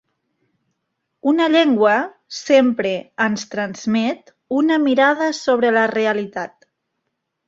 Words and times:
Una 1.31 1.45
llengua 1.55 1.97
sempre 2.37 2.93
ens 3.25 3.45
transmet 3.51 4.33
una 4.61 4.79
mirada 4.87 5.29
sobre 5.41 5.71
la 5.77 5.85
realitat. 5.93 6.67